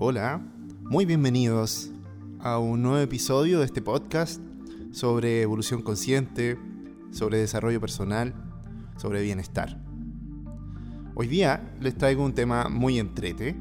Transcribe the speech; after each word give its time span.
Hola, 0.00 0.40
muy 0.82 1.06
bienvenidos 1.06 1.90
a 2.38 2.60
un 2.60 2.82
nuevo 2.82 2.98
episodio 2.98 3.58
de 3.58 3.64
este 3.64 3.82
podcast 3.82 4.40
sobre 4.92 5.42
evolución 5.42 5.82
consciente, 5.82 6.56
sobre 7.10 7.38
desarrollo 7.38 7.80
personal, 7.80 8.32
sobre 8.96 9.22
bienestar. 9.22 9.82
Hoy 11.16 11.26
día 11.26 11.74
les 11.80 11.98
traigo 11.98 12.24
un 12.24 12.32
tema 12.32 12.68
muy 12.68 13.00
entrete. 13.00 13.56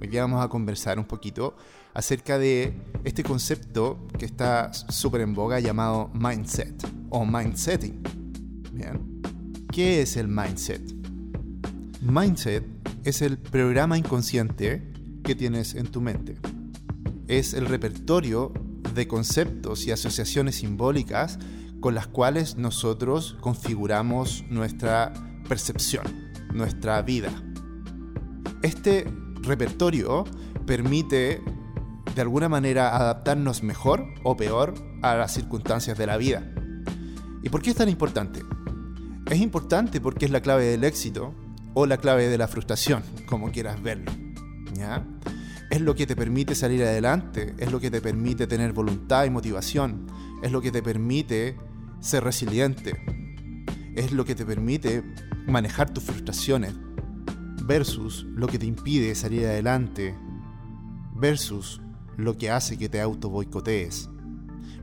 Hoy 0.00 0.08
día 0.08 0.22
vamos 0.22 0.44
a 0.44 0.48
conversar 0.48 0.98
un 0.98 1.04
poquito 1.04 1.56
acerca 1.94 2.36
de 2.36 2.74
este 3.04 3.22
concepto 3.22 4.08
que 4.18 4.24
está 4.24 4.72
súper 4.72 5.20
en 5.20 5.34
boga 5.34 5.60
llamado 5.60 6.10
mindset 6.14 6.84
o 7.10 7.24
mindsetting. 7.24 8.02
Bien. 8.72 9.22
¿Qué 9.70 10.02
es 10.02 10.16
el 10.16 10.26
mindset? 10.26 10.82
Mindset 12.02 12.64
es 13.04 13.22
el 13.22 13.38
programa 13.38 13.96
inconsciente 13.96 14.95
que 15.26 15.34
tienes 15.34 15.74
en 15.74 15.88
tu 15.88 16.00
mente. 16.00 16.38
Es 17.26 17.52
el 17.52 17.66
repertorio 17.66 18.52
de 18.94 19.08
conceptos 19.08 19.84
y 19.86 19.90
asociaciones 19.90 20.56
simbólicas 20.56 21.40
con 21.80 21.96
las 21.96 22.06
cuales 22.06 22.56
nosotros 22.56 23.36
configuramos 23.40 24.44
nuestra 24.48 25.12
percepción, 25.48 26.04
nuestra 26.54 27.02
vida. 27.02 27.30
Este 28.62 29.04
repertorio 29.42 30.24
permite 30.64 31.42
de 32.14 32.22
alguna 32.22 32.48
manera 32.48 32.96
adaptarnos 32.96 33.64
mejor 33.64 34.06
o 34.22 34.36
peor 34.36 34.74
a 35.02 35.16
las 35.16 35.34
circunstancias 35.34 35.98
de 35.98 36.06
la 36.06 36.16
vida. 36.16 36.48
¿Y 37.42 37.48
por 37.48 37.62
qué 37.62 37.70
es 37.70 37.76
tan 37.76 37.88
importante? 37.88 38.42
Es 39.28 39.40
importante 39.40 40.00
porque 40.00 40.24
es 40.24 40.30
la 40.30 40.40
clave 40.40 40.66
del 40.66 40.84
éxito 40.84 41.34
o 41.74 41.84
la 41.84 41.96
clave 41.96 42.28
de 42.28 42.38
la 42.38 42.46
frustración, 42.46 43.02
como 43.26 43.50
quieras 43.50 43.82
verlo. 43.82 44.25
Es 45.70 45.80
lo 45.80 45.94
que 45.94 46.06
te 46.06 46.16
permite 46.16 46.54
salir 46.54 46.82
adelante, 46.82 47.54
es 47.58 47.72
lo 47.72 47.80
que 47.80 47.90
te 47.90 48.00
permite 48.00 48.46
tener 48.46 48.72
voluntad 48.72 49.24
y 49.24 49.30
motivación, 49.30 50.06
es 50.42 50.52
lo 50.52 50.60
que 50.60 50.70
te 50.70 50.82
permite 50.82 51.56
ser 52.00 52.24
resiliente, 52.24 52.94
es 53.94 54.12
lo 54.12 54.24
que 54.24 54.34
te 54.34 54.44
permite 54.44 55.02
manejar 55.46 55.92
tus 55.92 56.04
frustraciones, 56.04 56.74
versus 57.64 58.24
lo 58.34 58.46
que 58.46 58.58
te 58.58 58.66
impide 58.66 59.14
salir 59.14 59.44
adelante, 59.46 60.14
versus 61.14 61.80
lo 62.16 62.36
que 62.36 62.50
hace 62.50 62.78
que 62.78 62.88
te 62.88 63.00
auto 63.00 63.28
boicotees. 63.28 64.08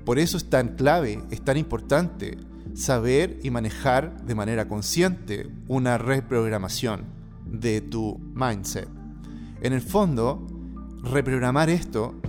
Por 0.06 0.20
eso 0.20 0.38
es 0.38 0.50
tan 0.50 0.76
clave, 0.76 1.24
es 1.32 1.42
tan 1.44 1.58
importante 1.58 2.38
saber 2.74 3.40
y 3.44 3.52
manejar 3.52 4.26
de 4.26 4.36
manera 4.36 4.68
consciente 4.68 5.50
una 5.68 5.98
reprogramación 5.98 7.06
de 7.46 7.82
tu 7.82 8.20
mindset. 8.34 9.03
En 9.64 9.72
el 9.72 9.82
fondo, 9.82 10.46
reprogramar 11.04 11.70
esto 11.70 12.20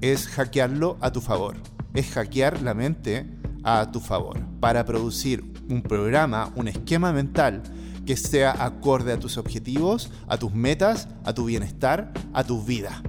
es 0.00 0.28
hackearlo 0.28 0.96
a 1.00 1.10
tu 1.10 1.20
favor, 1.20 1.56
es 1.92 2.08
hackear 2.12 2.62
la 2.62 2.72
mente 2.72 3.28
a 3.64 3.90
tu 3.90 3.98
favor 3.98 4.38
para 4.60 4.84
producir 4.84 5.42
un 5.68 5.82
programa, 5.82 6.52
un 6.54 6.68
esquema 6.68 7.12
mental 7.12 7.64
que 8.06 8.16
sea 8.16 8.64
acorde 8.64 9.12
a 9.12 9.18
tus 9.18 9.38
objetivos, 9.38 10.12
a 10.28 10.38
tus 10.38 10.54
metas, 10.54 11.08
a 11.24 11.34
tu 11.34 11.46
bienestar, 11.46 12.12
a 12.32 12.44
tu 12.44 12.62
vida. 12.62 13.02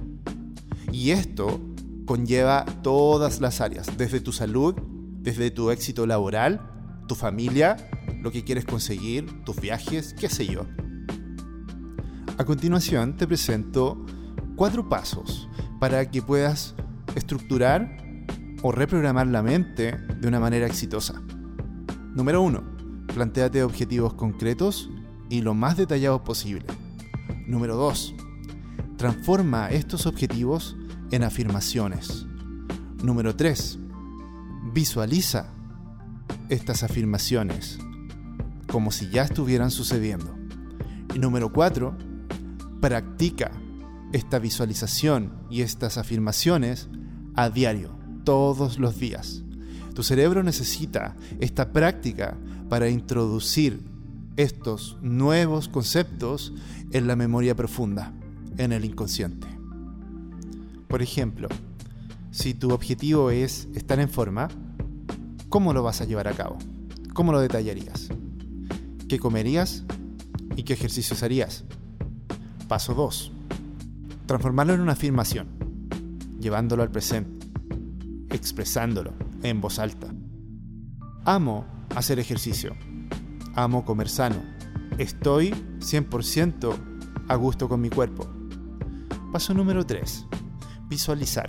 Y 0.90 1.12
esto 1.12 1.60
conlleva 2.06 2.64
todas 2.82 3.40
las 3.40 3.60
áreas, 3.60 3.96
desde 3.96 4.18
tu 4.18 4.32
salud, 4.32 4.74
desde 5.20 5.52
tu 5.52 5.70
éxito 5.70 6.06
laboral, 6.06 6.60
tu 7.06 7.14
familia, 7.14 7.76
lo 8.20 8.32
que 8.32 8.42
quieres 8.42 8.64
conseguir, 8.64 9.44
tus 9.44 9.60
viajes, 9.60 10.12
qué 10.18 10.28
sé 10.28 10.44
yo. 10.44 10.66
A 12.38 12.44
continuación 12.44 13.16
te 13.16 13.26
presento 13.26 14.04
cuatro 14.56 14.90
pasos 14.90 15.48
para 15.80 16.10
que 16.10 16.20
puedas 16.20 16.74
estructurar 17.14 17.96
o 18.62 18.72
reprogramar 18.72 19.26
la 19.26 19.42
mente 19.42 19.96
de 20.20 20.28
una 20.28 20.38
manera 20.38 20.66
exitosa. 20.66 21.22
Número 22.14 22.42
1. 22.42 23.06
Plantéate 23.14 23.62
objetivos 23.62 24.12
concretos 24.12 24.90
y 25.30 25.40
lo 25.40 25.54
más 25.54 25.78
detallados 25.78 26.20
posible. 26.20 26.66
Número 27.46 27.74
2. 27.74 28.14
Transforma 28.98 29.70
estos 29.70 30.04
objetivos 30.04 30.76
en 31.12 31.22
afirmaciones. 31.22 32.26
Número 33.02 33.34
3. 33.34 33.78
Visualiza 34.74 35.54
estas 36.50 36.82
afirmaciones 36.82 37.78
como 38.70 38.90
si 38.90 39.08
ya 39.08 39.22
estuvieran 39.22 39.70
sucediendo. 39.70 40.36
Y 41.14 41.18
número 41.18 41.50
4. 41.50 42.05
Practica 42.86 43.50
esta 44.12 44.38
visualización 44.38 45.32
y 45.50 45.62
estas 45.62 45.98
afirmaciones 45.98 46.88
a 47.34 47.50
diario, 47.50 47.90
todos 48.22 48.78
los 48.78 49.00
días. 49.00 49.42
Tu 49.92 50.04
cerebro 50.04 50.44
necesita 50.44 51.16
esta 51.40 51.72
práctica 51.72 52.38
para 52.68 52.88
introducir 52.88 53.82
estos 54.36 54.98
nuevos 55.02 55.68
conceptos 55.68 56.54
en 56.92 57.08
la 57.08 57.16
memoria 57.16 57.56
profunda, 57.56 58.12
en 58.56 58.70
el 58.70 58.84
inconsciente. 58.84 59.48
Por 60.86 61.02
ejemplo, 61.02 61.48
si 62.30 62.54
tu 62.54 62.70
objetivo 62.70 63.32
es 63.32 63.66
estar 63.74 63.98
en 63.98 64.08
forma, 64.08 64.46
¿cómo 65.48 65.72
lo 65.72 65.82
vas 65.82 66.02
a 66.02 66.04
llevar 66.04 66.28
a 66.28 66.34
cabo? 66.34 66.56
¿Cómo 67.14 67.32
lo 67.32 67.40
detallarías? 67.40 68.10
¿Qué 69.08 69.18
comerías 69.18 69.82
y 70.54 70.62
qué 70.62 70.74
ejercicios 70.74 71.24
harías? 71.24 71.64
Paso 72.68 72.94
2. 72.94 73.30
Transformarlo 74.26 74.74
en 74.74 74.80
una 74.80 74.92
afirmación, 74.92 75.46
llevándolo 76.40 76.82
al 76.82 76.90
presente, 76.90 77.46
expresándolo 78.30 79.12
en 79.44 79.60
voz 79.60 79.78
alta. 79.78 80.08
Amo 81.24 81.64
hacer 81.94 82.18
ejercicio. 82.18 82.74
Amo 83.54 83.84
comer 83.84 84.08
sano. 84.08 84.42
Estoy 84.98 85.50
100% 85.78 86.74
a 87.28 87.34
gusto 87.36 87.68
con 87.68 87.80
mi 87.80 87.88
cuerpo. 87.88 88.28
Paso 89.32 89.54
número 89.54 89.86
3. 89.86 90.26
Visualizar. 90.88 91.48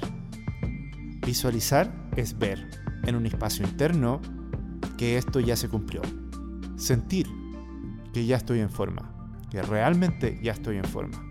Visualizar 1.25 2.09
es 2.15 2.37
ver 2.37 2.69
en 3.03 3.15
un 3.15 3.25
espacio 3.25 3.65
interno 3.65 4.21
que 4.99 5.17
esto 5.17 5.39
ya 5.39 5.55
se 5.55 5.67
cumplió. 5.67 6.01
Sentir 6.75 7.27
que 8.13 8.27
ya 8.27 8.37
estoy 8.37 8.59
en 8.59 8.69
forma, 8.69 9.16
que 9.49 9.61
realmente 9.61 10.39
ya 10.41 10.53
estoy 10.53 10.77
en 10.77 10.85
forma. 10.85 11.23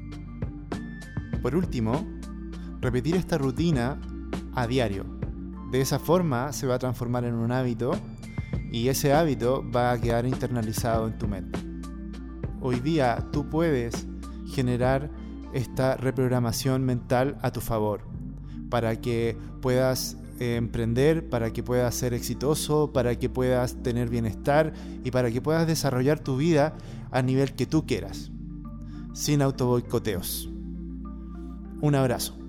Por 1.42 1.54
último, 1.54 2.06
repetir 2.80 3.16
esta 3.16 3.38
rutina 3.38 4.00
a 4.54 4.66
diario. 4.66 5.04
De 5.70 5.80
esa 5.80 5.98
forma 5.98 6.52
se 6.52 6.66
va 6.66 6.76
a 6.76 6.78
transformar 6.78 7.24
en 7.24 7.34
un 7.34 7.52
hábito 7.52 7.92
y 8.70 8.88
ese 8.88 9.12
hábito 9.12 9.64
va 9.70 9.92
a 9.92 10.00
quedar 10.00 10.26
internalizado 10.26 11.06
en 11.06 11.18
tu 11.18 11.28
mente. 11.28 11.58
Hoy 12.60 12.80
día 12.80 13.28
tú 13.32 13.48
puedes 13.48 14.06
generar 14.46 15.10
esta 15.52 15.96
reprogramación 15.96 16.84
mental 16.84 17.38
a 17.42 17.50
tu 17.50 17.60
favor 17.60 18.02
para 18.70 19.00
que 19.00 19.36
puedas 19.60 20.16
eh, 20.38 20.56
emprender, 20.56 21.28
para 21.28 21.52
que 21.52 21.62
puedas 21.62 21.94
ser 21.94 22.14
exitoso, 22.14 22.92
para 22.92 23.18
que 23.18 23.28
puedas 23.28 23.82
tener 23.82 24.08
bienestar 24.08 24.72
y 25.04 25.10
para 25.10 25.30
que 25.30 25.40
puedas 25.40 25.66
desarrollar 25.66 26.20
tu 26.20 26.36
vida 26.36 26.74
a 27.10 27.22
nivel 27.22 27.54
que 27.54 27.66
tú 27.66 27.86
quieras, 27.86 28.30
sin 29.14 29.42
autoboicoteos. 29.42 30.48
Un 31.80 31.94
abrazo. 31.94 32.45